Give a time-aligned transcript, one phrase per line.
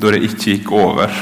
[0.00, 1.12] da det ikke gikk over.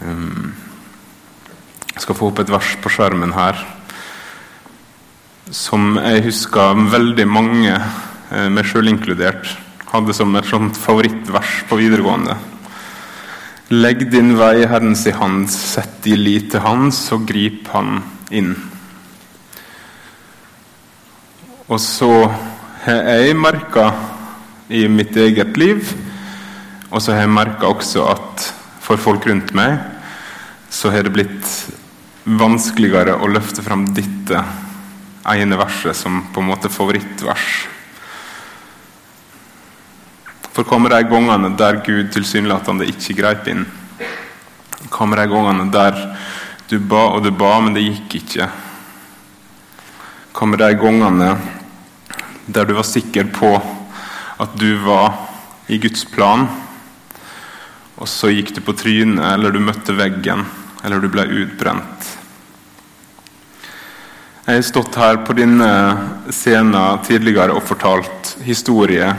[0.00, 3.58] Jeg skal få opp et vers på skjermen her
[5.50, 9.50] som jeg husker veldig mange, eh, meg sjøl inkludert,
[9.90, 12.36] hadde som et sånt favorittvers på videregående.
[13.70, 18.54] Legg din vei Herrens i hand, sett din lit til Hans, og grip Han inn.
[21.68, 22.30] Og så
[22.84, 23.92] har jeg merka
[24.68, 25.94] i mitt eget liv,
[26.90, 28.46] og så har jeg merka også at
[28.82, 29.78] for folk rundt meg,
[30.70, 31.50] så har det blitt
[32.24, 34.42] vanskeligere å løfte fram dette
[35.30, 37.46] ene verset som på en måte favorittvers.
[40.50, 43.62] For kommer de gangene der Gud tilsynelatende ikke greip inn?
[44.90, 45.94] Kommer de gangene der
[46.70, 48.48] du ba og du ba, men det gikk ikke?
[50.34, 51.30] Kommer de gangene
[52.50, 53.54] der du var sikker på
[54.40, 55.14] at du var
[55.70, 56.48] i Guds plan,
[58.00, 60.46] og så gikk du på trynet, eller du møtte veggen,
[60.84, 62.08] eller du ble utbrent?
[64.46, 65.68] Jeg har stått her på denne
[66.32, 69.12] scenen tidligere og fortalt historie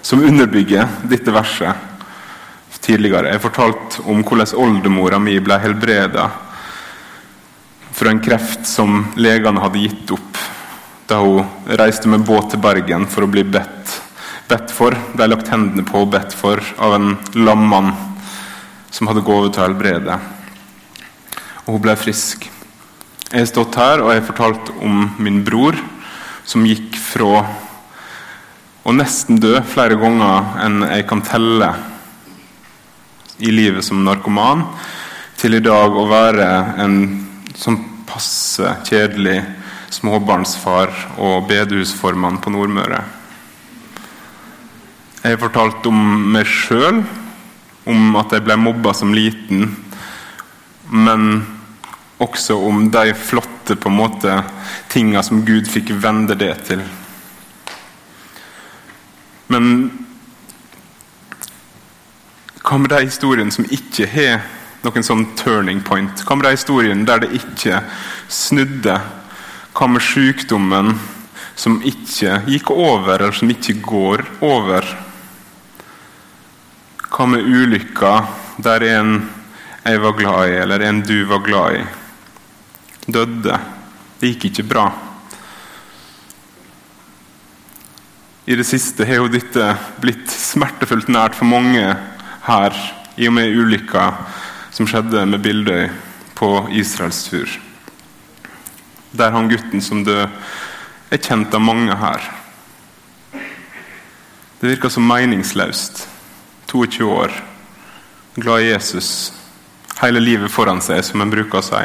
[0.00, 1.86] som underbygger dette verset.
[2.80, 3.26] tidligere.
[3.28, 6.30] Jeg har fortalt om hvordan oldemora mi ble helbreda
[7.92, 10.38] fra en kreft som legene hadde gitt opp
[11.10, 14.00] da hun reiste med båt til Bergen for å bli bedt,
[14.48, 14.96] bedt for.
[15.12, 17.92] De lagt hendene på og bedt for av en lammann
[18.90, 20.18] som hadde gått til å helbrede.
[21.66, 22.48] Og hun ble frisk.
[23.30, 25.78] Jeg har stått her og jeg fortalt om min bror
[26.48, 27.44] som gikk fra
[28.82, 31.68] å nesten dø flere ganger enn jeg kan telle
[33.40, 34.64] i livet som narkoman,
[35.38, 36.48] til i dag å være
[36.82, 36.96] en
[37.56, 39.38] sånn passe kjedelig
[39.94, 40.90] småbarnsfar
[41.22, 43.00] og bedehusformann på Nordmøre.
[45.20, 45.98] Jeg har fortalt om
[46.34, 47.02] meg sjøl,
[47.88, 49.70] om at jeg ble mobba som liten,
[50.90, 51.30] men
[52.20, 54.36] også om de flotte på en måte
[54.92, 56.82] tinga som Gud fikk vende det til.
[59.50, 59.66] Men
[62.60, 64.44] hva med de historiene som ikke har
[64.84, 66.22] noen sånn turning point?
[66.26, 67.80] Hva med de historiene der det ikke
[68.30, 68.98] snudde?
[69.74, 70.92] Hva med sykdommen
[71.58, 74.86] som ikke gikk over, eller som ikke går over?
[77.20, 78.10] Hva med ulykka
[78.64, 79.10] der en
[79.84, 81.82] jeg var glad i, eller en du var glad i?
[83.12, 83.58] døde.
[84.20, 84.86] Det gikk ikke bra.
[88.48, 89.66] I det siste har jo dette
[90.00, 91.84] blitt smertefullt nært for mange
[92.46, 92.78] her,
[93.20, 94.06] i og med ulykka
[94.72, 95.90] som skjedde med Bildøy
[96.38, 97.52] på Israels tur.
[99.12, 100.24] Der han gutten som død
[101.10, 102.30] er kjent av mange her.
[104.60, 106.06] Det virker så meningsløst.
[106.70, 107.32] 22 år,
[108.34, 109.32] glad i Jesus,
[109.98, 111.80] hele livet foran seg, som en bruker å si.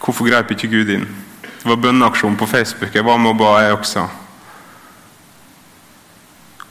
[0.00, 1.04] Hvorfor grep ikke Gud inn?
[1.60, 2.94] Det var bønneaksjon på Facebook.
[2.94, 4.06] Jeg var med og ba, jeg også.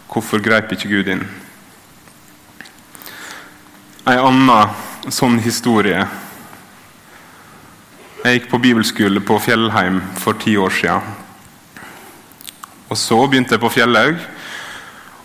[0.09, 1.21] Hvorfor grep ikke Gud inn?
[4.09, 6.01] En annen sånn historie
[8.23, 11.18] Jeg gikk på bibelskole på Fjellheim for ti år siden.
[12.89, 14.17] Og Så begynte jeg på Fjellhaug.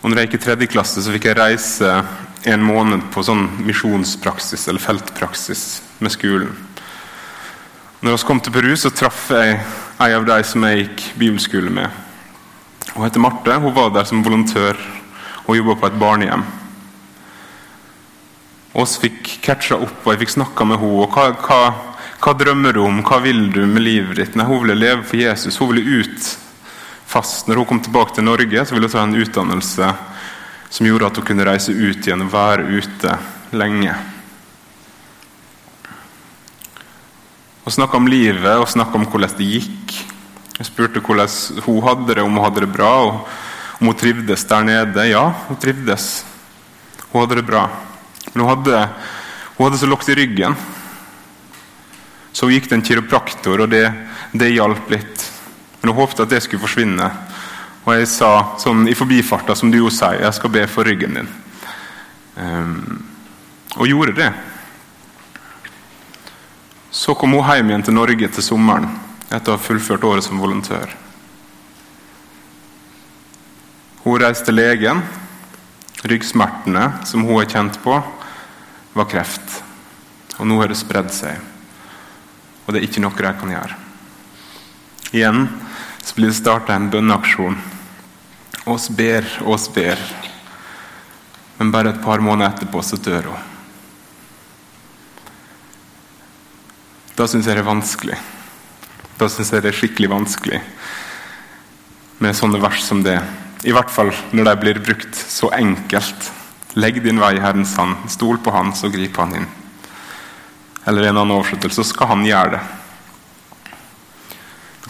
[0.02, 1.92] Og når jeg gikk i tredje klasse, så fikk jeg reise
[2.44, 5.62] en måned på sånn misjonspraksis eller feltpraksis
[6.04, 6.50] med skolen.
[8.04, 9.56] Når vi kom til Peru, så traff jeg
[10.04, 11.88] ei av de som jeg gikk bibelskole med.
[12.92, 13.56] Hun heter Marte.
[13.64, 14.76] Hun var der som volontør
[15.46, 16.44] og jobba på et barnehjem.
[18.74, 21.00] Vi fikk catcha opp, og jeg fikk snakka med henne.
[21.00, 21.60] Og hva, hva,
[22.20, 23.00] hva, drømmer du om?
[23.08, 24.36] Hva vil du med livet ditt?
[24.36, 25.56] Nei, Hun ville leve for Jesus.
[25.56, 26.34] Hun ville ut
[27.06, 27.48] fast.
[27.48, 29.92] Når hun kom tilbake til Norge, så ville hun ta en utdannelse
[30.74, 33.16] som gjorde at hun kunne reise ut igjen og være ute
[33.54, 33.94] lenge.
[37.64, 39.96] og snakka om livet og snakka om hvordan det gikk.
[40.58, 44.44] Jeg spurte hvordan hun hadde det, om hun hadde det bra, og om hun trivdes
[44.50, 45.06] der nede.
[45.08, 46.24] Ja, hun trivdes.
[47.10, 47.64] Hun hadde det bra.
[48.32, 48.82] Men hun hadde,
[49.56, 50.56] hun hadde så lågt i ryggen.
[52.32, 53.86] Så hun gikk til en kiropraktor, og det,
[54.36, 55.24] det hjalp litt.
[55.84, 57.06] Men hun håpte at det skulle forsvinne.
[57.84, 61.18] Og jeg sa sånn i forbifarta, som du jo sier, jeg skal be for ryggen
[61.18, 61.26] din.
[62.40, 63.02] Um,
[63.76, 64.30] og gjorde det.
[66.88, 68.86] Så kom hun hjem igjen til Norge til sommeren
[69.28, 70.94] etter å ha fullført året som volontør.
[74.06, 75.02] Hun reiste til legen.
[76.00, 77.98] Ryggsmertene som hun har kjent på,
[78.96, 79.60] var kreft.
[80.38, 81.44] Og nå har det spredd seg.
[82.64, 83.78] Og det er ikke noe jeg kan gjøre.
[85.12, 85.44] Igjen
[86.04, 87.56] så blir det starta en bønneaksjon.
[88.68, 90.00] Oss ber oss ber.
[91.56, 93.50] Men bare et par måneder etterpå så dør hun.
[97.14, 98.20] Da syns jeg det er vanskelig.
[99.16, 100.60] Da syns jeg det er skikkelig vanskelig
[102.24, 103.18] med sånne vers som det.
[103.64, 106.30] I hvert fall når de blir brukt så enkelt.
[106.74, 108.08] Legg din vei i Herrens hand.
[108.10, 109.52] Stol på Han, så griper Han inn.
[110.84, 112.64] Eller en annen oversettelse, så skal Han gjøre det.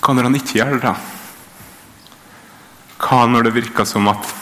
[0.04, 0.94] Hva når Han ikke gjør det, da?
[3.00, 4.32] Hva når det virker som at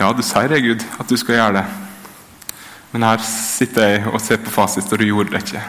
[0.00, 1.64] Ja, du sier det, Gud, at du skal gjøre det.
[2.92, 5.62] Men her sitter jeg og ser på fasit, og du gjorde det ikke.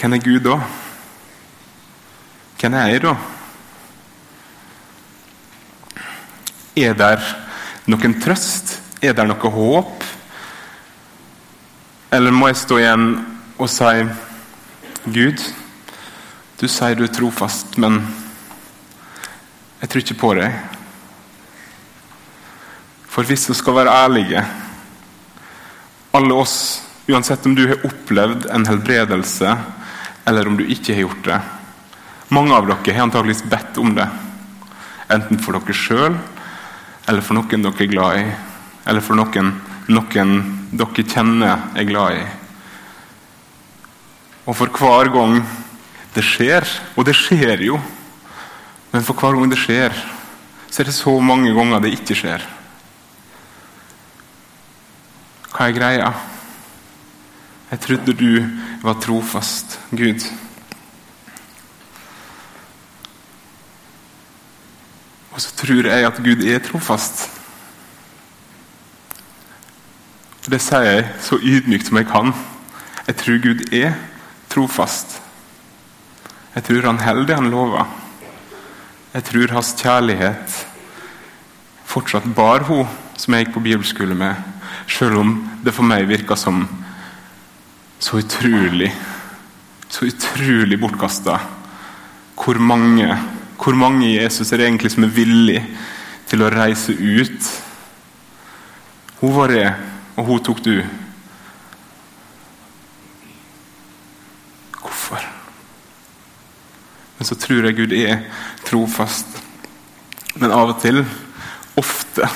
[0.00, 0.56] Hvem er Gud da?
[2.62, 3.12] Hvem er jeg da?
[6.78, 7.28] Er der
[7.90, 8.78] noen trøst?
[9.02, 10.04] Er der noe håp?
[12.12, 13.08] Eller må jeg stå igjen
[13.58, 14.06] og si
[15.02, 15.40] Gud,
[16.60, 17.96] du sier du er trofast, men
[19.80, 20.58] jeg tror ikke på deg.
[23.10, 24.44] For hvis vi skal være ærlige,
[26.14, 26.54] alle oss,
[27.10, 29.56] uansett om du har opplevd en helbredelse
[30.30, 31.38] eller om du ikke har gjort det
[32.32, 34.06] Mange av dere har antakeligvis bedt om det,
[35.10, 36.14] enten for dere sjøl
[37.10, 38.22] eller for noen dere er glad i,
[38.86, 39.50] eller for noen,
[39.90, 40.38] noen
[40.70, 42.22] dere kjenner er glad i.
[44.46, 45.38] Og for hver gang
[46.14, 46.66] det skjer,
[46.96, 47.80] og det skjer jo
[48.92, 49.94] Men for hver gang det skjer,
[50.68, 52.42] så er det så mange ganger det ikke skjer.
[55.48, 56.10] Hva er greia?
[57.70, 58.44] Jeg trodde du
[58.82, 60.26] var trofast, Gud.
[65.32, 67.30] Og så tror jeg at Gud er trofast.
[70.44, 72.34] Det sier jeg så ydmykt som jeg kan.
[73.06, 73.94] Jeg tror Gud er
[74.52, 75.18] trofast.
[76.52, 77.88] Jeg tror han holder det han lover.
[79.12, 80.58] Jeg tror hans kjærlighet
[81.92, 82.88] fortsatt bar hun
[83.20, 84.36] som jeg gikk på bibelskole med,
[84.88, 85.34] selv om
[85.64, 86.62] det for meg virka som
[88.02, 88.90] så utrolig
[89.92, 91.36] så utrolig bortkasta.
[92.36, 93.06] Hvor mange,
[93.60, 95.60] hvor mange Jesus er det egentlig som er villig
[96.30, 97.50] til å reise ut?
[99.20, 99.66] Hun var det,
[100.16, 100.78] og hun tok du.
[104.80, 105.28] Hvorfor?
[107.22, 108.24] Men så tror jeg Gud er
[108.66, 109.28] trofast.
[110.42, 111.04] Men av og til,
[111.78, 112.26] ofte,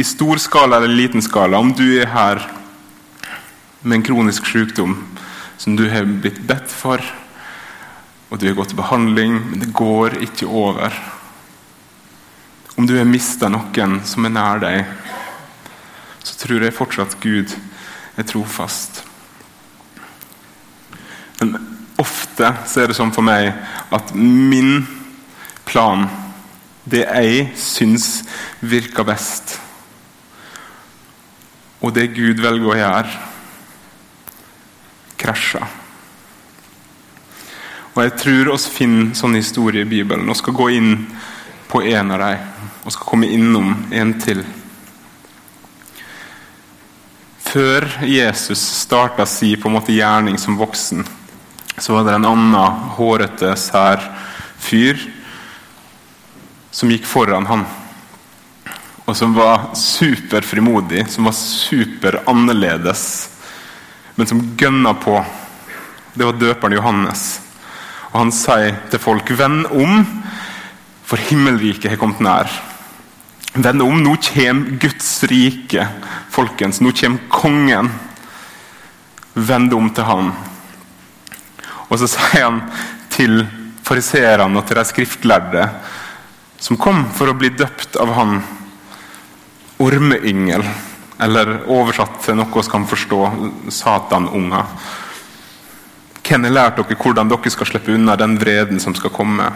[0.00, 2.40] i stor skala eller liten skala, om du er her
[3.82, 4.94] med en kronisk sykdom
[5.60, 7.04] som du har blitt bedt for,
[8.30, 10.96] og du har gått til behandling, men det går ikke over.
[12.80, 14.96] Om du har mista noen som er nær deg,
[16.24, 17.52] så tror jeg fortsatt Gud
[18.16, 19.09] er trofast.
[22.00, 23.50] Ofte så er det sånn for meg
[23.92, 24.86] at min
[25.68, 26.06] plan,
[26.88, 28.06] det jeg syns
[28.64, 29.58] virker best,
[31.80, 33.20] og det Gud velger å gjøre,
[35.20, 35.76] krasjer.
[37.90, 40.28] Og Jeg tror oss finner sånne historier i Bibelen.
[40.28, 41.06] og skal gå inn
[41.68, 42.38] på en av dem,
[42.84, 44.44] og skal komme innom en til.
[47.50, 51.04] Før Jesus starta si på en måte gjerning som voksen,
[51.80, 54.02] så var det en annen hårete, sær
[54.60, 55.00] fyr
[56.70, 57.64] som gikk foran han.
[59.08, 63.04] Og som var superfrimodig, som var superannerledes,
[64.14, 65.16] men som gønna på.
[66.14, 67.24] Det var døperen Johannes.
[68.10, 70.04] Og han sier til folk, 'Vend om,
[71.04, 72.60] for himmelriket har kommet nær'.
[73.54, 75.88] Vend om, nå kommer Guds rike,
[76.30, 76.80] folkens.
[76.80, 77.90] Nå kommer kongen.
[79.34, 80.32] Vend om til han.
[81.90, 82.62] Og så sier han
[83.10, 83.42] til
[83.86, 85.66] fariseerne og til de skriftlærde
[86.60, 88.40] som kom for å bli døpt av han,
[89.80, 90.64] ormeyngel,
[91.20, 93.20] eller oversatt til noe vi kan forstå,
[93.72, 94.68] satanunger.
[96.30, 99.48] Hvem har lært dere hvordan dere skal slippe unna den vreden som skal komme?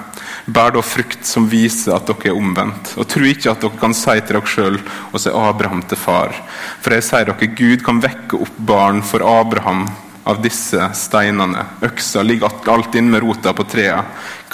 [0.50, 2.96] Bær da frukt som viser at dere er omvendt.
[2.98, 4.80] Og tro ikke at dere kan si til dere sjøl
[5.12, 6.34] og se Abraham til far.
[6.82, 9.84] For jeg sier dere, Gud kan vekke opp barn for Abraham
[10.24, 11.66] av disse steinene.
[11.84, 14.00] Øksa ligger alt inn med rota på trea.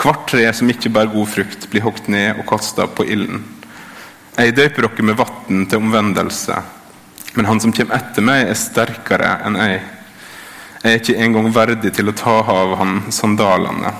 [0.01, 3.45] Hvert tre som ikke bærer god frukt, blir hogd ned og kasta på ilden.
[4.37, 6.59] Jeg døper dere med vann til omvendelse,
[7.35, 9.81] men han som kommer etter meg, er sterkere enn jeg.
[10.81, 13.93] Jeg er ikke engang verdig til å ta av han sandalene.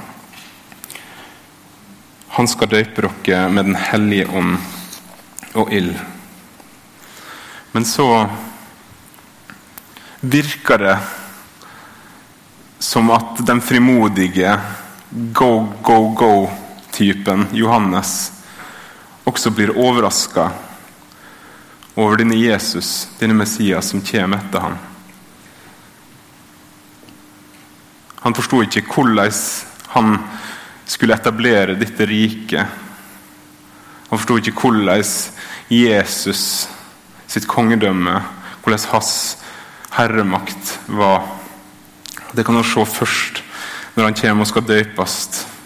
[2.39, 4.57] Han skal døpe dere med Den hellige ånd
[5.59, 5.99] og ild.
[7.73, 8.07] Men så
[10.21, 10.97] virker det
[12.81, 14.57] som at den frimodige
[15.11, 18.33] go, go, go-typen Johannes
[19.29, 20.49] også blir overraska
[21.95, 24.79] over denne Jesus, denne Messias, som kommer etter ham.
[28.25, 29.33] Han forsto ikke hvordan
[29.93, 30.17] han
[30.89, 32.65] skulle etablere dette riket.
[34.09, 35.05] Han forsto ikke hvordan
[35.69, 36.45] Jesus
[37.31, 38.17] sitt kongedømme,
[38.65, 39.13] hvordan hans
[39.97, 41.29] herremakt var.
[42.33, 43.43] Det kan man se først
[43.97, 45.17] når han kommer og skal døpes.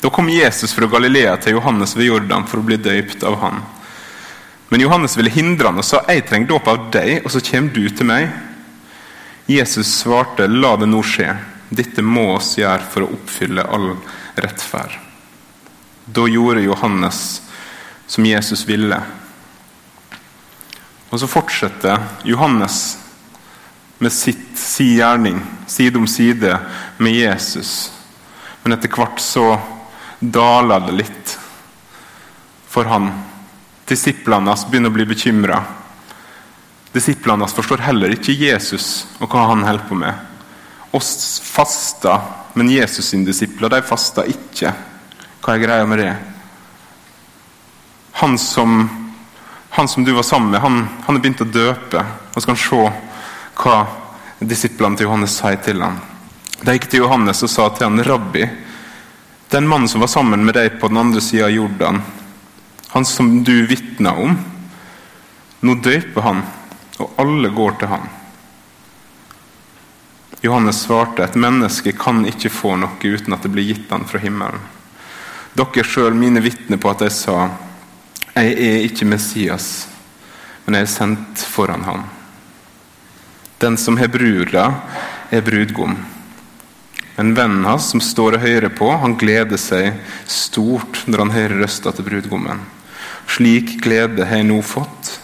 [0.01, 3.61] Da kom Jesus fra Galilea til Johannes ved Jordan for å bli døypt av han.
[4.73, 7.73] Men Johannes ville hindre han og sa jeg trenger dåp av deg, og så kommer
[7.77, 8.29] du til meg.
[9.47, 11.29] Jesus svarte la det nå skje.
[11.69, 13.93] Dette må oss gjøre for å oppfylle all
[14.41, 14.97] rettferd.
[16.05, 17.21] Da gjorde Johannes
[18.07, 18.99] som Jesus ville.
[21.11, 22.97] Og så fortsetter Johannes
[23.99, 26.59] med sitt, si gjerning, side om side
[26.99, 27.93] med Jesus.
[28.63, 29.55] Men etter hvert så
[30.19, 31.39] daler det litt
[32.69, 33.11] for han.
[33.87, 35.61] Disiplene hans begynner å bli bekymra.
[36.95, 40.15] Disiplene hans forstår heller ikke Jesus og hva han holder på med.
[40.95, 42.21] Oss fasta,
[42.55, 44.73] men Jesus sine disipler de fasta ikke.
[45.43, 46.13] Hva er greia med det?
[48.23, 48.85] Han som,
[49.75, 52.05] han som du var sammen med, han, han er begynt å døpe.
[52.33, 53.14] Og så kan han se
[53.55, 53.87] hva
[54.39, 56.01] disiplene til Johannes sier til ham.
[56.65, 58.49] De gikk til Johannes og sa til han, 'Rabbi,
[59.49, 62.03] den mannen som var sammen med deg på den andre sida av Jordan,
[62.89, 64.37] han som du vitna om,
[65.61, 66.43] nå døper han,
[66.99, 68.09] og alle går til han.
[70.45, 74.21] Johannes svarte, et menneske kan ikke få noe uten at det blir gitt han fra
[74.21, 74.61] himmelen.
[75.55, 77.39] Dere sjøl, mine vitner på at jeg sa,
[78.35, 79.87] jeg er ikke Messias,
[80.67, 82.05] men jeg er sendt foran han.
[83.65, 84.75] Den som har bruda,
[85.31, 85.95] er brudgom.
[87.17, 89.95] Men vennen hans som står og hører på, han gleder seg
[90.29, 92.61] stort når han hører røsta til brudgommen.
[93.25, 95.15] Slik glede har jeg nå fått,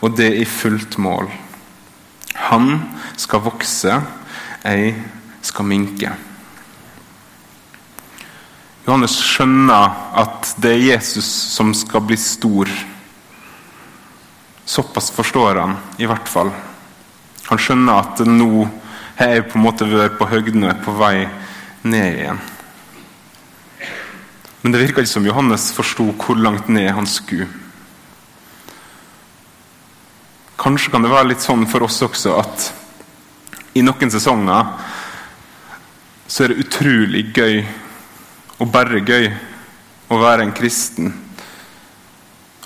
[0.00, 1.28] og det i fullt mål.
[2.46, 2.78] Han
[3.20, 3.98] skal vokse,
[4.62, 4.94] jeg
[5.44, 6.14] skal minke.
[8.86, 11.28] Johannes skjønner at det er Jesus
[11.58, 12.72] som skal bli stor.
[14.64, 16.54] Såpass forstår han, i hvert fall.
[17.46, 18.66] Han skjønner at nå
[19.16, 21.14] har jeg på en måte vært på høgden og er på vei
[21.86, 22.40] ned igjen.
[24.62, 27.46] Men det virka ikke som Johannes forsto hvor langt ned han skulle.
[30.58, 32.70] Kanskje kan det være litt sånn for oss også at
[33.76, 34.72] i noen sesonger
[36.26, 37.60] så er det utrolig gøy,
[38.58, 39.28] og bare gøy,
[40.10, 41.12] å være en kristen.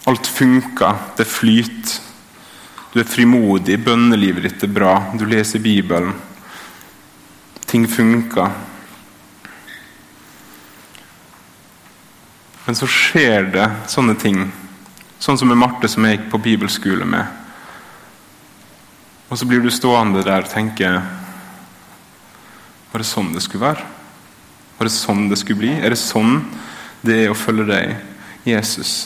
[0.08, 2.10] Alt funker, det flyter.
[2.90, 6.14] Du er frimodig, bønnelivet ditt er bra, du leser Bibelen
[7.70, 8.50] ting funker.
[12.66, 14.42] Men så skjer det sånne ting,
[15.23, 17.37] sånn som med Marte som jeg gikk på bibelskole med.
[19.30, 20.90] Og så blir du stående der og tenke
[22.90, 23.85] Var det sånn det skulle være?
[24.78, 25.70] Var det sånn det skulle bli?
[25.78, 26.40] Er det sånn
[27.06, 27.92] det er å følge deg,
[28.50, 29.04] Jesus?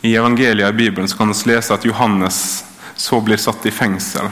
[0.00, 2.64] I evangeliet i Bibelen så kan vi lese at Johannes
[2.96, 4.28] så blir satt i fengsel.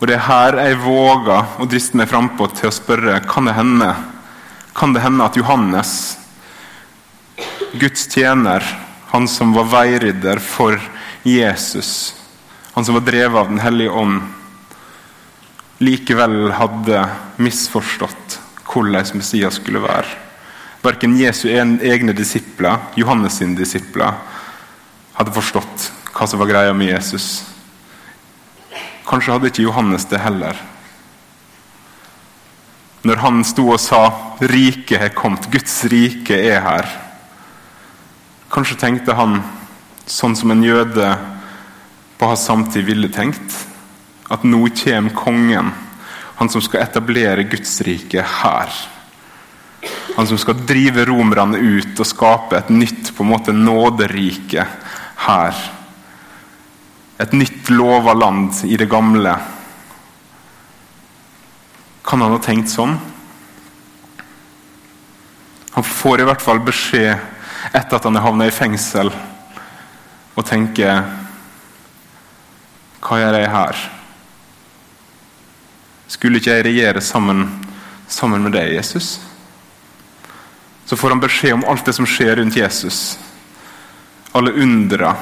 [0.00, 3.56] Og det er her jeg våger å driste meg frampå til å spørre kan det
[3.56, 3.90] hende
[4.70, 6.16] Kan det hende at Johannes,
[7.74, 8.62] Guds tjener,
[9.10, 10.78] han som var veiridder for
[11.26, 12.14] Jesus,
[12.72, 14.22] han som var drevet av Den hellige ånd,
[15.82, 17.02] likevel hadde
[17.42, 18.38] misforstått
[18.70, 20.29] hvordan Messias skulle være.
[20.80, 24.16] Verken Jesu egne disipler, Johannes sine disipler,
[25.12, 27.42] hadde forstått hva som var greia med Jesus.
[29.08, 30.56] Kanskje hadde ikke Johannes det heller.
[33.04, 36.86] Når han sto og sa 'Riket har kommet', Guds rike er her.
[38.50, 39.42] Kanskje tenkte han
[40.06, 41.18] sånn som en jøde
[42.18, 43.66] på hans samtid ville tenkt.
[44.30, 45.72] At nå kommer kongen,
[46.36, 48.70] han som skal etablere Guds rike her.
[50.16, 54.66] Han som skal drive romerne ut og skape et nytt på en måte nåderike
[55.26, 55.60] her
[57.20, 59.34] et nytt lova land i det gamle.
[62.04, 62.94] Kan han ha tenkt sånn?
[65.76, 67.12] Han får i hvert fall beskjed
[67.76, 69.12] etter at han er havna i fengsel,
[70.32, 71.04] og tenker
[73.00, 73.84] Hva gjør jeg her?
[76.10, 77.44] Skulle ikke jeg regjere sammen,
[78.08, 79.18] sammen med deg, Jesus?
[80.90, 83.18] Så får han beskjed om alt det som skjer rundt Jesus.
[84.34, 85.14] Alle undra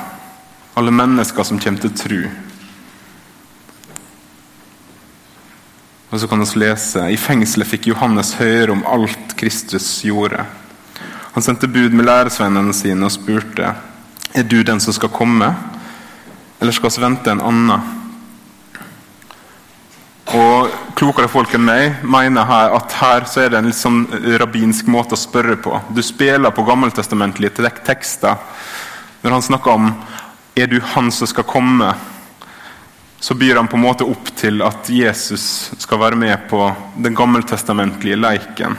[0.78, 2.18] alle mennesker som kommer til tru.
[6.08, 10.44] Og så kan vi lese I fengselet fikk Johannes høre om alt Kristus gjorde.
[11.34, 13.74] Han sendte bud med læresvennene sine og spurte
[14.38, 15.48] er du den som skal komme,
[16.60, 17.90] eller skal vi vente en annen.
[20.38, 24.00] Og Klokere folk enn meg mener her at her så er det en litt sånn
[24.42, 25.76] rabbinsk måte å spørre på.
[25.94, 28.34] Du spiller på gammeltestamentlige tekster.
[29.22, 29.92] Når han snakker om
[30.58, 31.92] er du han som skal komme,
[33.20, 36.64] så byr han på en måte opp til at Jesus skal være med på
[36.98, 38.74] den gammeltestamentlige leiken.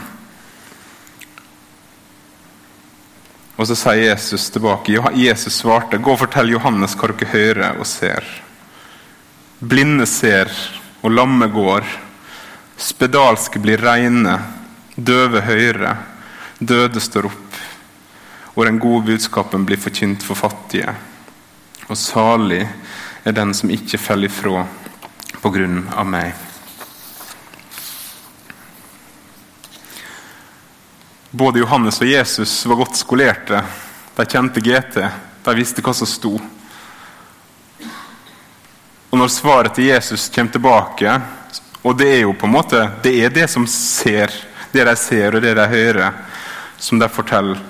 [3.56, 5.00] Og så sier Jesus tilbake.
[5.16, 8.28] Jesus svarte, 'Gå og fortell Johannes hva dere hører og ser.'
[9.60, 10.48] Blinde ser,
[11.02, 11.84] og lamme går.
[12.80, 14.38] Spedalske blir reine,
[14.96, 15.96] døve høyre,
[16.58, 17.56] døde står opp.
[18.56, 20.94] Og den gode budskapen blir forkynt for fattige.
[21.90, 22.62] Og salig
[23.24, 24.64] er den som ikke faller ifra
[25.42, 26.32] på grunn av meg.
[31.30, 33.60] Både Johannes og Jesus var godt skolerte.
[34.16, 34.96] De kjente GT.
[35.44, 36.32] De visste hva som sto.
[39.10, 41.14] Og når svaret til Jesus kommer tilbake,
[41.82, 44.32] og det er jo på en måte det er det som ser,
[44.72, 46.16] det de ser og det de hører,
[46.78, 47.60] som de forteller.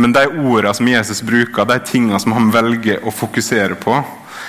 [0.00, 3.98] Men de ordene som Jesus bruker, de tingene som han velger å fokusere på,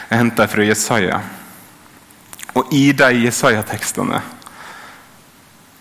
[0.08, 1.20] er henta fra Jesaja.
[2.56, 4.22] Og i de Jesaja-tekstene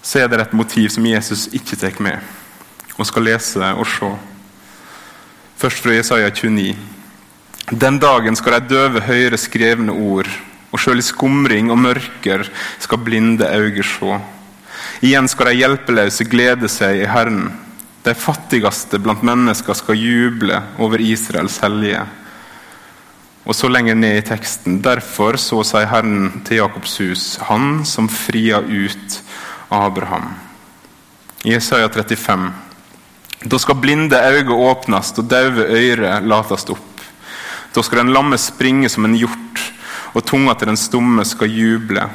[0.03, 2.19] så er det et motiv som Jesus ikke tar med
[2.97, 4.11] og skal lese og se.
[5.61, 6.75] Først fra Jesaja 29.
[7.71, 10.29] Den dagen skal de døve høre skrevne ord,
[10.71, 12.47] og sjøl i skumring og mørker
[12.79, 14.21] skal blinde øyne se.
[15.01, 17.51] Igjen skal de hjelpeløse glede seg i Herren.
[18.05, 22.05] De fattigste blant mennesker skal juble over Israels hellige.
[23.45, 24.81] Og så lenger ned i teksten.
[24.85, 29.21] Derfor så sier Herren til Jakobs hus, han som fria ut
[29.73, 30.35] Abraham.
[31.45, 32.51] I Jesaja 35.
[33.49, 37.05] Da skal blinde øyne åpnes og døve ører lates opp.
[37.75, 39.63] Da skal den lamme springe som en hjort,
[40.15, 42.07] og tunga til den stumme skal juble.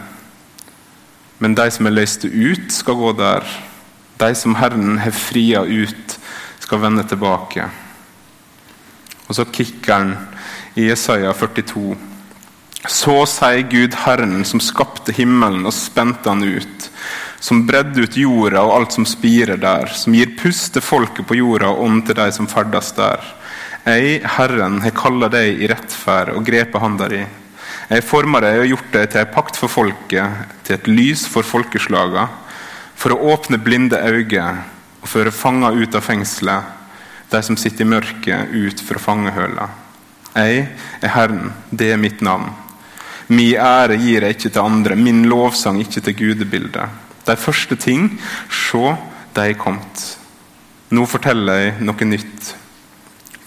[1.40, 3.48] Men de som er løste ut, skal gå der.
[4.20, 6.18] De som Herren har fria ut,
[6.60, 7.68] skal vende tilbake.
[9.28, 10.16] Og så kikker han
[10.76, 11.96] i Jesaja 42.
[12.86, 16.90] Så sier Gud Herren, som skapte himmelen og spente han ut
[17.46, 21.38] som bredde ut jorda og alt som spirer der, som gir pust til folket på
[21.38, 23.22] jorda og ånd til de som ferdes der.
[23.86, 27.22] Jeg, Herren, har kalla deg i rettferd og grepet han di.
[27.86, 31.45] Jeg forma deg og gjort deg til en pakt for folket, til et lys for
[31.45, 32.24] folkeslaga,
[32.98, 34.45] for å åpne blinde øyne
[35.04, 36.71] og føre fanger ut av fengselet,
[37.30, 39.67] de som sitter i mørket, ut fra fangehøla.
[40.34, 40.63] Jeg
[41.02, 42.50] er Herren, det er mitt navn.
[43.30, 46.89] Min ære gir jeg ikke til andre, min lovsang ikke til gudebildet.
[47.26, 48.10] De første ting,
[48.50, 48.95] se,
[49.38, 50.08] de er kommet.
[50.89, 52.52] Nå forteller jeg noe nytt,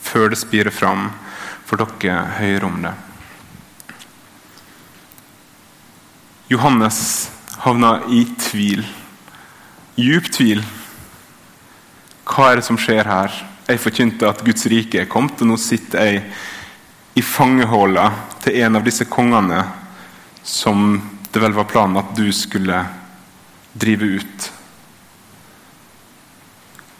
[0.02, 1.08] før det spirer fram,
[1.66, 2.94] for dere hører om det.
[6.48, 8.86] Johannes havna i tvil.
[10.00, 10.62] Djup tvil.
[12.24, 13.34] Hva er det som skjer her?
[13.68, 16.22] Jeg forkynte at Guds rike er kommet, og nå sitter jeg
[17.20, 18.06] i fangehåla
[18.40, 19.60] til en av disse kongene
[20.40, 20.94] som
[21.28, 22.80] det vel var planen at du skulle
[23.76, 24.50] drive ut.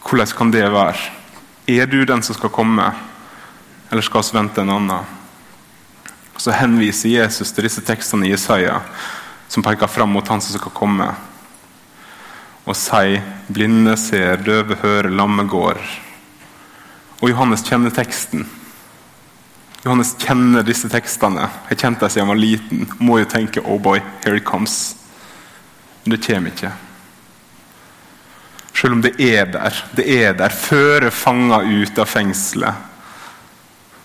[0.05, 1.09] Hvordan kan det være?
[1.73, 2.91] Er du den som skal komme,
[3.89, 5.15] eller skal vi vente en annen?
[6.37, 8.83] Så henviser Jesus til disse tekstene i Jesaja
[9.49, 11.09] som peker fram mot han som skal komme.
[12.65, 15.99] Og sier 'blinde ser, døve hører, lamme går'.
[17.21, 18.45] Og Johannes kjenner teksten.
[19.83, 21.49] Johannes kjenner disse tekstene.
[21.69, 22.91] Jeg kjente dem siden han var liten.
[22.99, 24.95] Må jo tenke 'oh boy, here it comes'.
[26.03, 26.71] Men det kommer ikke.
[28.73, 29.83] Selv om det er der.
[29.95, 30.49] Det er der.
[30.49, 32.75] Føre fanger ut av fengselet.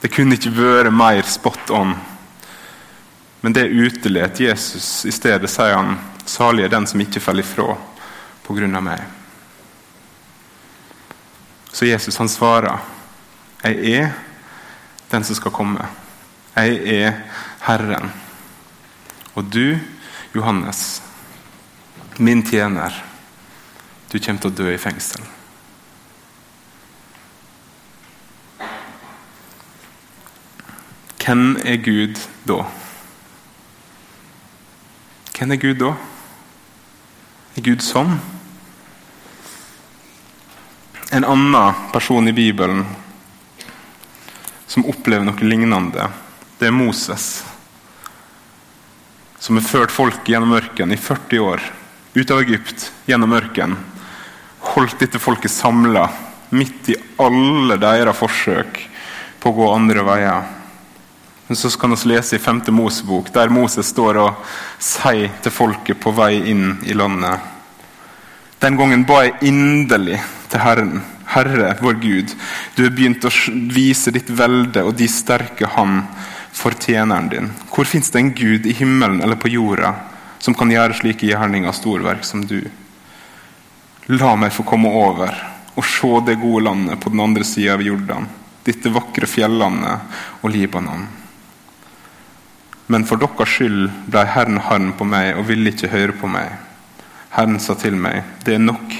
[0.02, 1.94] Det kunne ikke vært mer spot on.
[3.44, 5.04] Men det utelet Jesus.
[5.04, 7.74] I stedet sier han salig er den som ikke faller ifra
[8.40, 9.02] på grunn av meg.
[11.68, 12.78] Så Jesus han svarer,
[13.60, 14.14] 'Jeg er
[15.10, 15.84] den som skal komme.
[16.56, 17.20] Jeg er
[17.60, 18.12] Herren.'
[19.34, 19.78] Og du,
[20.32, 21.02] Johannes,
[22.16, 23.04] Min tjener,
[24.10, 25.20] du kommer til å dø i fengsel.
[31.18, 32.16] Hvem er Gud
[32.48, 32.83] da?
[35.34, 35.94] Hvem er Gud da?
[37.58, 38.12] Er Gud sånn?
[41.14, 42.84] En annen person i Bibelen
[44.70, 46.06] som opplever noe lignende,
[46.58, 47.42] det er Moses
[49.44, 51.60] som har ført folket gjennom ørkenen i 40 år.
[52.14, 53.76] ut av Egypt, gjennom ørkenen,
[54.70, 56.06] holdt dette folket samla
[56.54, 58.78] midt i alle deres forsøk
[59.42, 60.46] på å gå andre veier.
[61.46, 62.62] Men så skal vi lese i 5.
[62.72, 67.50] Mosebok, der Moses står og sier til folket på vei inn i landet.
[68.64, 71.02] Den gangen ba jeg inderlig til Herren.
[71.34, 72.32] Herre, vår Gud,
[72.76, 73.32] du har begynt å
[73.72, 76.04] vise ditt velde og de sterke hand
[76.54, 77.50] for tjeneren din.
[77.72, 79.94] Hvor fins det en Gud i himmelen eller på jorda
[80.38, 82.60] som kan gjøre slike gjerninger og storverk som du?
[84.12, 85.34] La meg få komme over
[85.74, 88.28] og se det gode landet på den andre sida av Jordan,
[88.64, 91.08] dette vakre fjellandet og Libanon.
[92.92, 96.52] Men for deres skyld ble Herren harm på meg og ville ikke høre på meg.
[97.34, 98.98] Herren sa til meg, det er nok.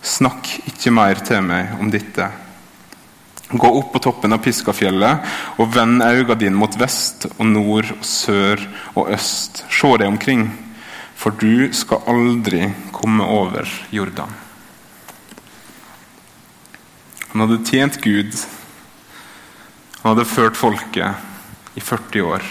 [0.00, 2.30] Snakk ikke mer til meg om dette.
[3.50, 8.04] Gå opp på toppen av Piskafjellet og vend øynene dine mot vest og nord og
[8.06, 8.62] sør
[8.94, 9.64] og øst.
[9.68, 10.48] Se deg omkring
[11.20, 14.32] for du skal aldri komme over Jordan.
[17.30, 18.32] Han hadde tjent Gud,
[20.00, 22.46] han hadde ført folket i 40 år,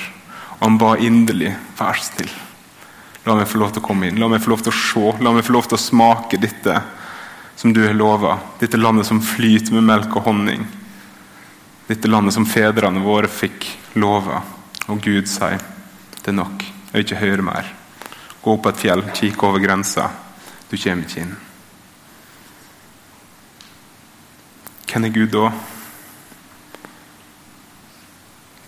[0.59, 2.31] han ba inderlig vær så snill.
[3.27, 5.23] La meg få lov til å komme inn, la meg få lov til å se,
[5.23, 6.75] la meg få lov til å smake dette
[7.59, 8.37] som du har lova.
[8.59, 10.63] Dette landet som flyter med melk og honning.
[11.87, 13.67] Dette landet som fedrene våre fikk
[13.99, 14.41] lova.
[14.87, 15.59] Og Gud sier
[16.19, 17.69] det er nok, jeg vil ikke høre mer.
[18.39, 20.09] Gå opp et fjell, kikk over grensa.
[20.69, 21.37] Du kommer ikke inn.
[24.89, 25.51] Hvem er Gud da?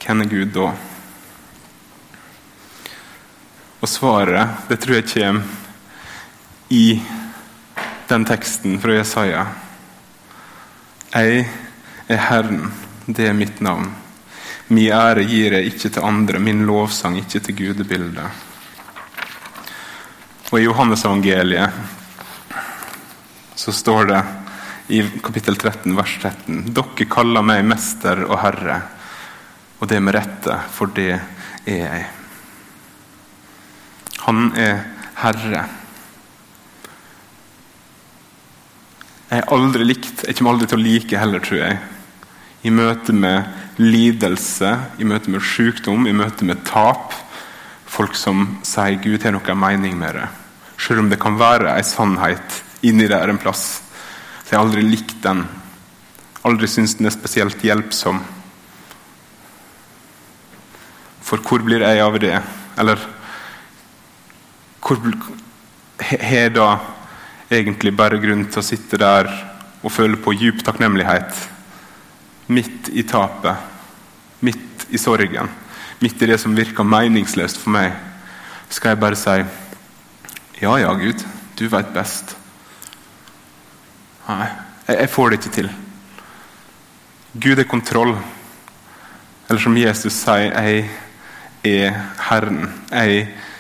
[0.04, 0.72] Hvem er Gud da?
[3.82, 5.42] Og svaret, det tror jeg kommer
[6.70, 7.02] i
[8.08, 9.48] den teksten fra Jesaja.
[11.16, 11.48] Jeg
[12.06, 12.70] er Herren,
[13.08, 13.90] det er mitt navn.
[14.70, 18.30] Min ære gir jeg ikke til andre, min lovsang ikke til gudebildet.
[20.52, 21.74] Og I Johannes-evangeliet
[23.58, 24.22] så står det
[24.94, 28.82] i kapittel 13, vers 13.: Dere kaller meg mester og herre,
[29.82, 31.14] og det med rette, for det
[31.66, 32.10] er jeg.
[34.26, 34.84] Han er
[35.22, 35.64] herre.
[39.32, 41.78] Jeg har aldri likt, jeg kommer aldri til å like heller, tror jeg.
[42.68, 47.16] I møte med lidelse, i møte med sykdom, i møte med tap.
[47.88, 50.28] Folk som sier Gud har noe mening med det.
[50.82, 53.82] Selv om det kan være en sannhet inni der en plass.
[54.44, 55.46] Så jeg har aldri likt den.
[56.48, 58.20] Aldri syntes den er spesielt hjelpsom.
[61.24, 62.36] For hvor blir jeg av det?
[62.82, 63.00] Eller
[64.98, 66.68] har da
[67.52, 69.30] egentlig bare grunn til å sitte der
[69.82, 71.34] og føle på djup takknemlighet?
[72.52, 73.56] Midt i tapet,
[74.44, 75.50] midt i sorgen,
[76.02, 77.96] midt i det som virker meningsløst for meg,
[78.72, 79.38] skal jeg bare si
[80.62, 81.24] ja, ja, Gud,
[81.58, 82.36] du vet best.
[84.28, 84.50] Nei,
[84.88, 85.72] jeg får det ikke til.
[87.34, 88.14] Gud er kontroll.
[89.48, 90.86] Eller som Jesus sier, jeg
[91.66, 92.70] er Herren.
[92.92, 93.51] Jeg er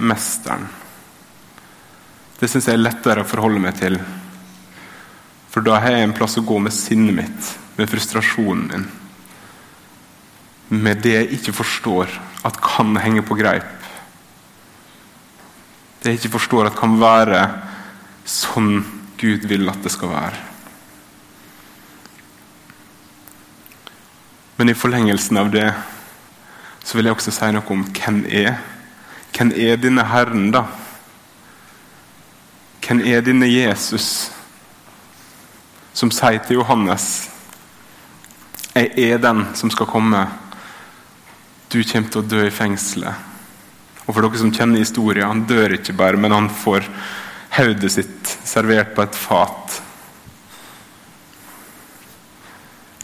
[0.00, 0.68] Mesteren.
[2.40, 3.98] Det syns jeg er lettere å forholde meg til.
[5.52, 8.88] For da har jeg en plass å gå med sinnet mitt, med frustrasjonen min.
[10.80, 12.14] Med det jeg ikke forstår
[12.46, 13.80] at kan henge på greip
[16.00, 17.42] det jeg ikke forstår at kan være
[18.28, 18.80] sånn
[19.20, 20.38] Gud vil at det skal være.
[24.56, 25.66] Men i forlengelsen av det
[26.84, 28.54] så vil jeg også si noe om hvem er.
[29.36, 30.64] Hvem er denne Herren, da?
[32.84, 34.30] Hvem er denne Jesus
[35.94, 37.28] som sier til Johannes
[38.74, 40.22] Jeg er den som skal komme.
[41.70, 43.26] Du kommer til å dø i fengselet.
[44.06, 46.86] Og for dere som kjenner historien, han dør ikke bare, men han får
[47.58, 49.80] hodet sitt servert på et fat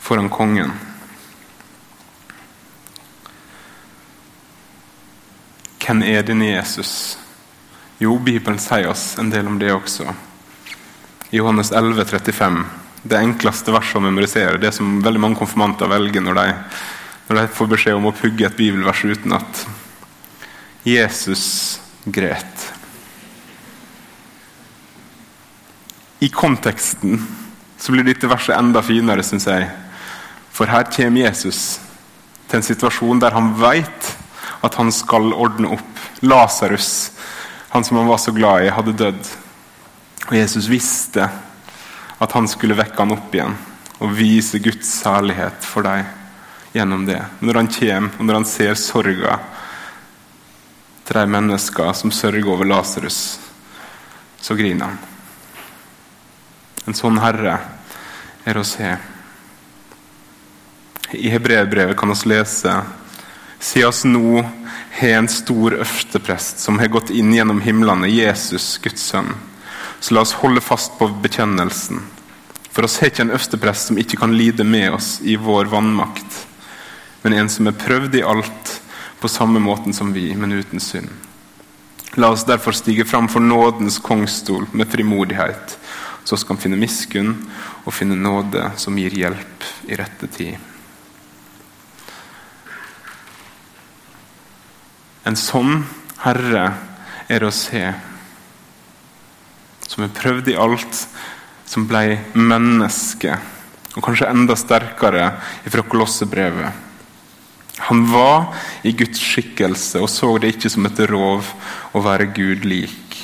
[0.06, 0.70] foran kongen.
[5.86, 7.14] Hvem er denne Jesus?
[8.02, 10.08] Jo, Bibelen sier oss en del om det også.
[11.30, 12.56] I Johannes 11, 35,
[13.06, 16.46] det enkleste verset å memorisere, det som veldig mange konfirmanter velger når de,
[17.28, 19.62] når de får beskjed om å pugge et bibelvers utenat.
[20.82, 21.46] Jesus
[22.02, 22.66] gret.
[26.18, 27.22] I konteksten
[27.78, 29.70] så blir dette verset enda finere, syns jeg.
[30.50, 31.76] For her kommer Jesus
[32.50, 34.16] til en situasjon der han vet
[34.66, 36.04] at han skal ordne opp.
[36.26, 37.12] Lasarus,
[37.70, 39.32] han som han var så glad i, hadde dødd.
[40.26, 41.28] Og Jesus visste
[42.18, 43.56] at han skulle vekke han opp igjen
[43.96, 46.04] og vise Guds særlighet for deg
[46.76, 47.22] gjennom det.
[47.40, 49.38] Når han kommer, og når han ser sorga
[51.06, 53.38] til de mennesker som sørger over Lasarus,
[54.40, 54.98] så griner han.
[56.86, 57.56] En sånn herre
[58.46, 58.90] er å se.
[61.16, 62.74] I hebreerbrevet kan vi lese
[63.66, 64.44] Siden oss nå
[64.90, 69.32] har en stor øversteprest som har gått inn gjennom himlene, Jesus, Guds sønn.
[69.98, 71.98] Så la oss holde fast på bekjennelsen.
[72.70, 76.38] For oss har ikke en øversteprest som ikke kan lide med oss i vår vannmakt,
[77.24, 78.76] men en som er prøvd i alt
[79.18, 81.10] på samme måten som vi, men uten synd.
[82.22, 85.74] La oss derfor stige fram for nådens kongstol med frimodighet,
[86.22, 87.34] så vi kan finne miskunn
[87.82, 90.75] og finne nåde som gir hjelp i rette tid.
[95.26, 95.80] En sånn
[96.22, 96.66] Herre
[97.26, 97.82] er det å se,
[99.86, 101.00] som er prøvd i alt,
[101.66, 103.34] som ble menneske,
[103.96, 105.32] og kanskje enda sterkere
[105.66, 106.84] fra Kolossebrevet.
[107.88, 108.54] Han var
[108.86, 111.50] i Guds skikkelse og så det ikke som et rov
[111.92, 113.18] å være Gud lik,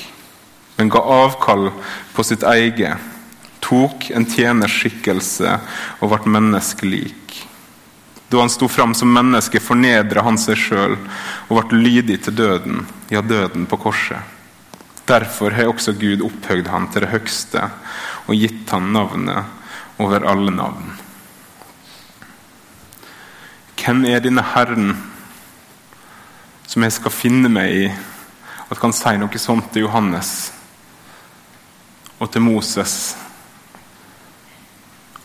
[0.77, 1.71] men ga avkall
[2.13, 2.99] på sitt eget,
[3.63, 5.55] tok en tjeners skikkelse
[6.03, 7.22] og ble menneskelik.
[8.33, 12.79] Da han sto fram som menneske, fornedra han seg sjøl og ble lydig til døden,
[13.13, 14.25] ja, døden på korset.
[15.05, 17.67] Derfor har også Gud opphøyd han til det høgste
[18.25, 20.97] og gitt han navnet over alle navn.
[23.77, 24.95] Hvem er denne Herren
[26.65, 30.49] som jeg skal finne meg i at kan si noe sånt til Johannes
[32.17, 32.99] og til Moses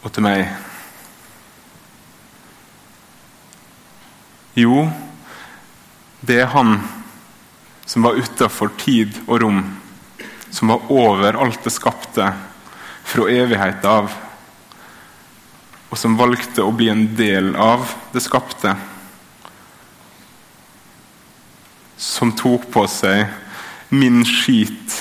[0.03, 0.68] og til meg?
[4.59, 4.89] Jo,
[6.27, 6.81] det er han
[7.87, 9.61] som var utafor tid og rom,
[10.51, 12.33] som var over alt det skapte,
[13.07, 14.11] fra evighet av,
[15.89, 18.75] og som valgte å bli en del av det skapte.
[21.95, 23.31] Som tok på seg
[23.95, 24.99] min skit,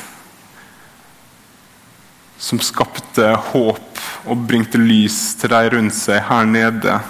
[2.37, 7.01] som skapte håp og bringte lys til de rundt seg her nede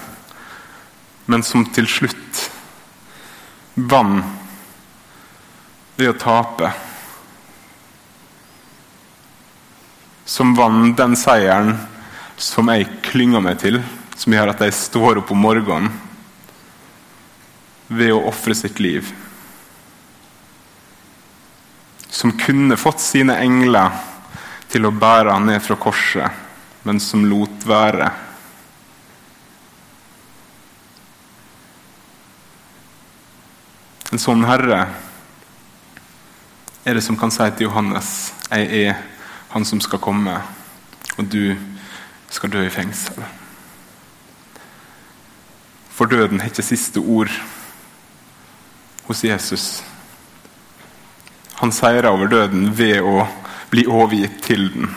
[1.28, 2.46] men som til slutt
[3.76, 4.22] vann
[5.98, 6.70] ved å tape.
[10.24, 11.74] Som vann den seieren
[12.40, 13.80] som jeg klynger meg til,
[14.16, 15.92] som gjør at jeg står opp om morgenen
[17.88, 19.10] ved å ofre sitt liv.
[22.08, 24.00] Som kunne fått sine engler
[24.72, 26.32] til å bære han ned fra korset,
[26.88, 28.08] men som lot være.
[34.08, 34.86] En sånn herre
[36.88, 38.12] er det som kan si til Johannes
[38.48, 39.02] jeg er
[39.50, 40.38] han som skal komme,
[41.18, 41.52] og du
[42.32, 43.20] skal dø i fengsel.
[45.92, 47.32] For døden har ikke siste ord
[49.08, 49.82] hos Jesus.
[51.60, 53.26] Han seirer over døden ved å
[53.68, 54.88] bli overgitt til den.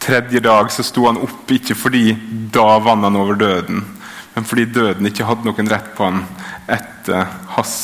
[0.00, 2.12] Tredje dag så sto han opp, ikke fordi
[2.54, 3.82] da vant han over døden,
[4.34, 6.22] men fordi døden ikke hadde noen rett på han
[6.70, 7.74] etter hans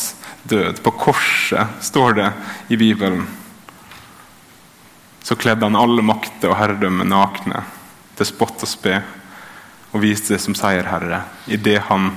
[0.46, 0.82] død.
[0.84, 2.28] På korset, står det
[2.68, 3.26] i Bibelen,
[5.26, 7.64] så kledde han alle makter og herredømme nakne
[8.16, 9.00] til spott og spe
[9.90, 12.12] og viste det som seierherre idet han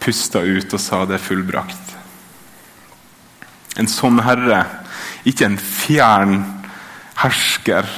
[0.00, 1.96] pusta ut og sa det er fullbrakt.
[3.78, 4.62] En sånn herre,
[5.26, 6.38] ikke en fjern
[7.20, 7.88] hersker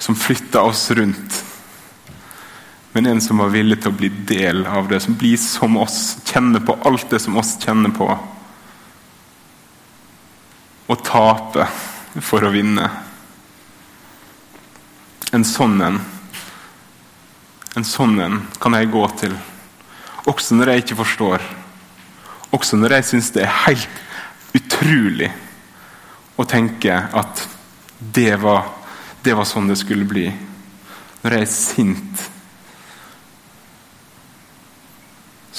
[0.00, 1.40] som flytter oss rundt
[2.92, 6.18] men en som var villig til å bli del av det, som blir som oss,
[6.26, 8.08] kjenner på alt det som oss kjenner på.
[10.90, 11.68] Og tape
[12.18, 12.88] for å vinne.
[15.32, 16.00] En sånn en
[17.78, 19.34] En sånn en kan jeg gå til,
[20.26, 21.44] også når jeg ikke forstår.
[22.50, 24.00] Også når jeg syns det er helt
[24.58, 25.28] utrolig
[26.34, 27.44] å tenke at
[28.00, 28.66] det var,
[29.22, 30.26] det var sånn det skulle bli.
[31.22, 32.26] Når jeg er sint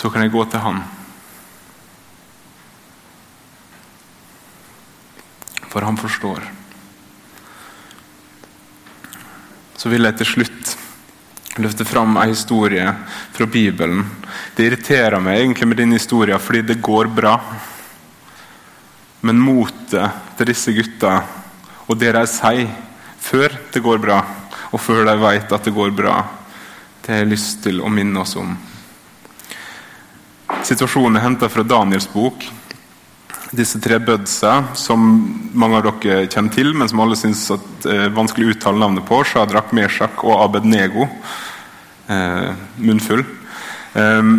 [0.02, 0.80] så kan jeg gå til Han.
[5.70, 6.48] For han forstår.
[9.78, 10.72] Så vil jeg til slutt
[11.62, 12.88] løfte fram en historie
[13.36, 14.02] fra Bibelen.
[14.58, 17.36] Det irriterer meg egentlig med denne historien fordi det går bra.
[19.22, 21.14] Men motet til disse gutta
[21.86, 22.74] og det de sier
[23.22, 24.18] før det går bra,
[24.74, 26.18] og før de vet at det går bra,
[27.04, 28.56] det har jeg lyst til å minne oss om.
[30.68, 32.44] Situasjonen er henta fra Daniels bok.
[33.52, 35.02] Disse tre bødsa, som
[35.58, 37.60] mange av dere kjenner til, men som alle syns er
[37.92, 41.10] eh, vanskelig å uttale navnet på, Shadrach, Meshach og Abednego,
[42.08, 43.26] eh, munnfull,
[44.00, 44.32] eh,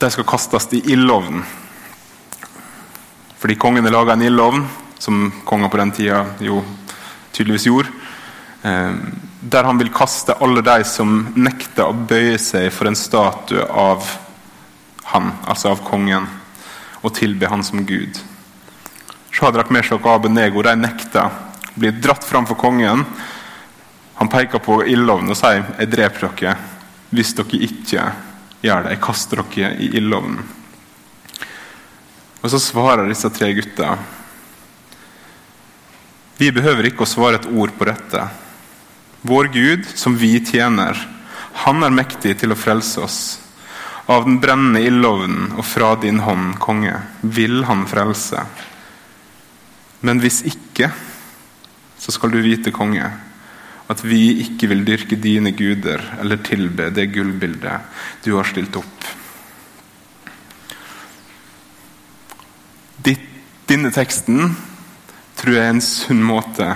[0.00, 1.44] de skal kastes i ildovnen.
[3.36, 4.64] Fordi kongen har laga en ildovn,
[4.98, 6.62] som konger på den tida jo
[7.36, 7.92] tydeligvis gjorde.
[8.62, 8.92] Eh,
[9.40, 14.08] der han vil kaste alle de som nekter å bøye seg for en statue av
[15.12, 16.26] han, altså av kongen,
[17.02, 18.18] og tilbe han som Gud.
[19.30, 21.30] Shadrach, Meshach og Abenego de nekter,
[21.76, 23.04] blir dratt fram for kongen.
[24.16, 26.56] Han peker på ildovnen og sier 'Jeg dreper dere
[27.12, 28.12] hvis dere ikke
[28.62, 28.90] gjør det.
[28.90, 30.42] Jeg kaster dere i ildovnen'.
[32.42, 33.98] Og så svarer disse tre gutta
[36.38, 38.28] Vi behøver ikke å svare et ord på dette.
[39.22, 40.96] Vår Gud, som vi tjener,
[41.52, 43.45] han er mektig til å frelse oss.
[44.06, 48.44] Av den brennende ildovnen og fra din hånd, konge, vil han frelse.
[50.06, 50.92] Men hvis ikke,
[51.98, 53.08] så skal du vite, konge,
[53.86, 59.06] at vi ikke vil dyrke dine guder eller tilbe det gullbildet du har stilt opp.
[63.66, 64.52] Denne teksten
[65.34, 66.68] tror jeg er en sunn måte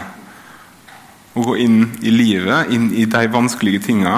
[1.39, 4.17] å gå inn i livet, inn i de vanskelige tinga,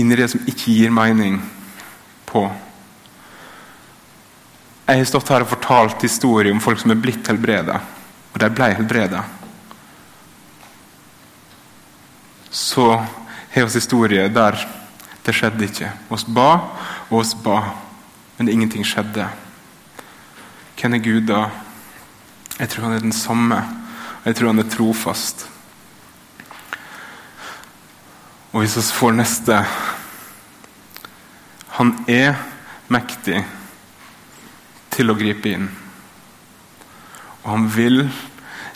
[0.00, 1.36] inn i det som ikke gir mening,
[2.30, 2.44] på.
[4.86, 7.76] Jeg har stått her og fortalt historier om folk som er blitt helbreda,
[8.32, 9.22] og de ble helbreda.
[12.50, 14.58] Så har vi historier der
[15.22, 15.92] det skjedde ikke.
[16.10, 16.48] Oss ba
[17.10, 17.60] og oss ba,
[18.38, 19.28] men ingenting skjedde.
[20.80, 21.44] Hvem er Gud da?
[22.58, 23.60] Jeg tror han er den samme,
[24.24, 25.46] jeg tror han er trofast.
[28.50, 29.60] Og hvis vi får neste
[31.80, 32.34] Han er
[32.92, 33.38] mektig
[34.92, 35.62] til å gripe inn.
[37.40, 38.02] Og han vil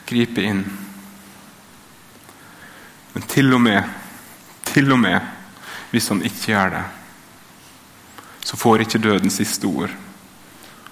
[0.09, 0.63] gripe inn.
[3.13, 3.91] Men til og med,
[4.71, 6.81] til og med hvis han ikke gjør det,
[8.49, 9.93] så får ikke døden siste ord.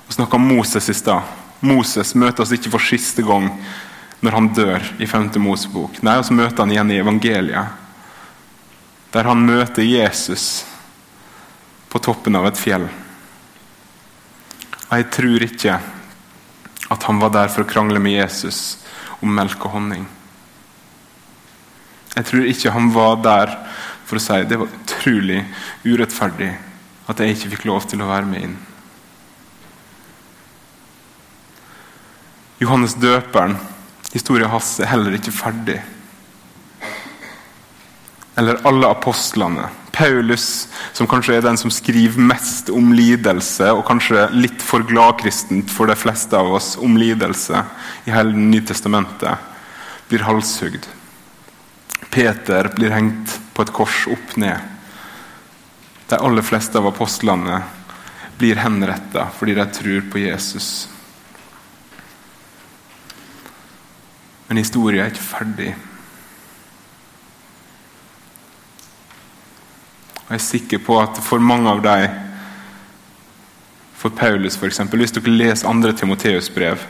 [0.05, 1.31] Vi snakka om Moses i stad.
[1.65, 3.49] Moses møter oss ikke for siste gang
[4.21, 5.31] når han dør i 5.
[5.41, 5.97] Mosebok.
[6.05, 7.81] Nei, så møter han igjen i evangeliet,
[9.17, 10.67] der han møter Jesus
[11.93, 12.87] på toppen av et fjell.
[14.93, 15.77] Jeg tror ikke
[16.93, 18.81] at han var der for å krangle med Jesus
[19.21, 20.09] om melk og honning.
[22.17, 23.55] Jeg tror ikke han var der
[24.09, 25.41] for å si det var utrolig
[25.85, 26.51] urettferdig
[27.09, 28.59] at jeg ikke fikk lov til å være med inn.
[32.63, 33.57] Johannes døperen,
[34.13, 35.81] historien hans er heller ikke ferdig.
[38.37, 39.69] Eller alle apostlene.
[39.93, 45.69] Paulus, som kanskje er den som skriver mest om lidelse, og kanskje litt for gladkristent
[45.71, 47.61] for de fleste av oss om lidelse
[48.09, 49.37] i hele Nytestamentet,
[50.09, 50.89] blir halshugd.
[52.13, 54.61] Peter blir hengt på et kors opp ned.
[56.09, 57.63] De aller fleste av apostlene
[58.41, 60.69] blir henretta fordi de tror på Jesus.
[64.49, 65.73] Men historien er ikke ferdig.
[70.33, 72.13] Jeg er sikker på at for mange av dem,
[74.01, 76.81] for Paulus f.eks., hvis dere leser andre Timoteus brev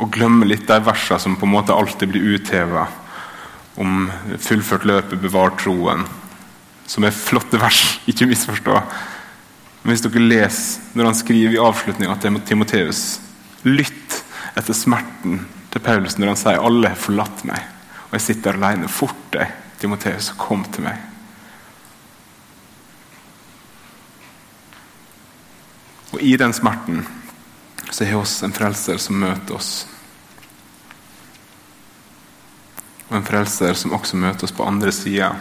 [0.00, 2.86] og glemmer litt de versene som på en måte alltid blir utheva
[3.76, 4.08] om
[4.40, 6.06] fullført løpet, bevar troen,
[6.88, 8.80] som er flotte vers, ikke misforstå.
[9.82, 13.04] Men hvis dere leser når han skriver i avslutninga til Timoteus
[13.68, 14.22] Lytt
[14.56, 17.68] etter smerten til Paulus når han sier 'alle har forlatt meg',
[18.08, 18.88] og jeg sitter alene.
[18.88, 21.11] Fort deg, Timoteus, kom til meg.
[26.12, 27.02] Og i den smerten
[27.90, 29.72] så har vi en frelser som møter oss.
[33.08, 35.32] Og en frelser som også møter oss på andre sida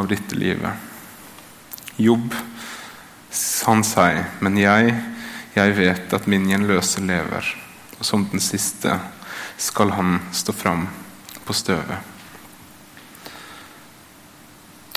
[0.00, 0.72] av dette livet.
[1.96, 2.32] Jobb,
[3.66, 4.94] han sier, men jeg,
[5.54, 7.54] jeg vet at min gjenløse lever
[7.98, 8.98] og som den siste
[9.56, 10.88] skal han stå fram
[11.44, 11.98] på støvet.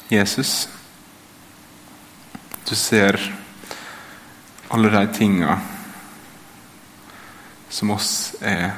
[0.09, 0.69] Jesus,
[2.67, 3.19] du ser
[4.69, 5.59] alle de tinga
[7.69, 8.71] som oss er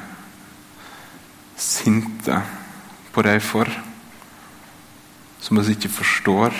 [1.59, 2.41] sinte
[3.13, 3.69] på deg for,
[5.39, 6.55] som oss ikke forstår.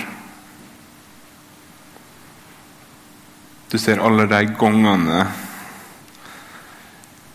[3.70, 5.22] Du ser alle de gangene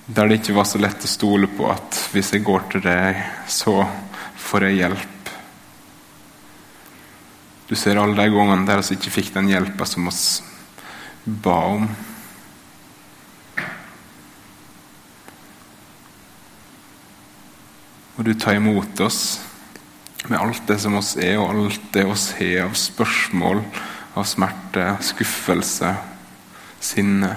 [0.05, 3.21] der det ikke var så lett å stole på at hvis jeg går til deg,
[3.49, 3.79] så
[4.37, 5.31] får jeg hjelp.
[7.71, 10.17] Du ser alle de gangene der vi ikke fikk den hjelpa som vi
[11.25, 11.89] ba om.
[18.15, 19.41] Og du tar imot oss
[20.29, 23.63] med alt det som oss er, og alt det oss har av spørsmål,
[24.15, 25.91] av smerte, skuffelse,
[26.85, 27.33] sinne.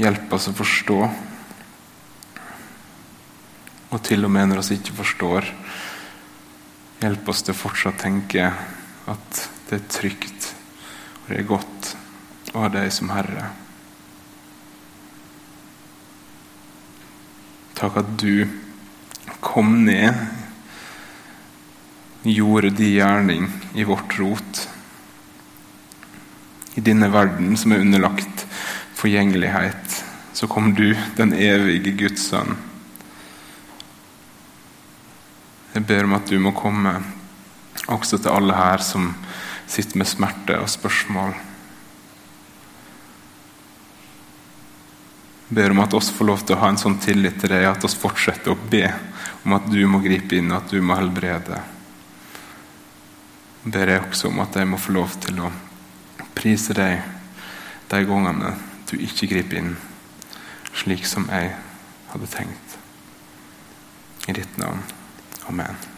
[0.00, 0.98] Hjelp oss å forstå.
[3.92, 5.48] Og til og med når vi ikke forstår,
[7.02, 8.48] hjelp oss til å fortsatt tenke
[9.12, 10.50] at det er trygt
[11.22, 11.90] og det er godt
[12.52, 13.46] å ha deg som Herre.
[17.78, 18.44] Takk at du
[19.40, 20.18] kom ned,
[22.26, 24.60] gjorde din gjerning i vårt rot.
[26.76, 28.44] I denne verden som er underlagt
[28.98, 29.98] forgjengelighet,
[30.36, 32.58] så kom du, den evige Guds sønn.
[35.72, 36.98] Jeg ber om at du må komme
[37.88, 39.14] også til alle her som
[39.72, 41.32] sitter med smerte og spørsmål.
[45.48, 47.66] Jeg ber om at oss får lov til å ha en sånn tillit til deg
[47.68, 48.86] at oss fortsetter å be
[49.44, 51.60] om at du må gripe inn, og at du må helbrede.
[53.62, 55.52] Jeg ber jeg også om at jeg må få lov til å
[56.34, 57.04] prise deg
[57.92, 58.54] de gangene
[58.88, 59.72] du ikke griper inn,
[60.82, 61.52] slik som jeg
[62.12, 62.76] hadde tenkt.
[64.28, 64.84] I ditt navn.
[65.50, 65.91] Amen.